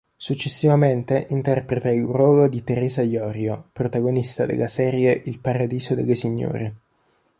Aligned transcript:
Successivamente 0.17 1.27
interpreta 1.29 1.91
il 1.91 2.05
ruolo 2.05 2.47
di 2.47 2.63
Teresa 2.63 3.03
Iorio, 3.03 3.65
protagonista 3.71 4.47
della 4.47 4.67
serie 4.67 5.21
"Il 5.25 5.37
paradiso 5.39 5.93
delle 5.93 6.15
signore". 6.15 6.75